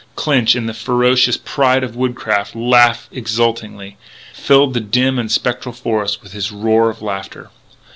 Clinch, 0.15 0.55
in 0.55 0.65
the 0.65 0.73
ferocious 0.73 1.37
pride 1.37 1.83
of 1.83 1.95
woodcraft, 1.95 2.55
laughed 2.55 3.09
exultingly 3.11 3.97
filled 4.33 4.73
the 4.73 4.79
dim 4.79 5.19
and 5.19 5.31
spectral 5.31 5.73
forest 5.75 6.23
with 6.23 6.31
his 6.33 6.51
roar 6.51 6.89
of 6.89 7.03
laughter. 7.03 7.51